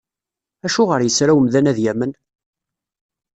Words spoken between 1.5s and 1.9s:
ad